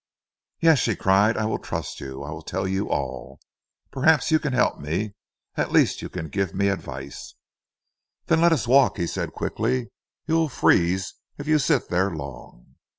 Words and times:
"Yes," 0.61 0.79
she 0.79 0.95
cried, 0.95 1.37
"I 1.37 1.45
will 1.45 1.59
trust 1.59 1.99
you, 1.99 2.23
I 2.23 2.31
will 2.31 2.41
tell 2.41 2.67
you 2.67 2.89
all. 2.89 3.39
Perhaps 3.91 4.31
you 4.31 4.39
can 4.39 4.51
help 4.51 4.79
me, 4.79 5.13
at 5.53 5.71
least 5.71 6.01
you 6.01 6.09
can 6.09 6.27
give 6.27 6.55
me 6.55 6.69
advice." 6.69 7.35
"Then 8.25 8.41
let 8.41 8.51
us 8.51 8.67
walk," 8.67 8.97
he 8.97 9.05
said 9.05 9.31
quickly. 9.31 9.91
"You 10.25 10.37
will 10.37 10.49
freeze 10.49 11.13
if 11.37 11.45
you 11.47 11.59
sit 11.59 11.87
there 11.89 12.09
long." 12.09 12.77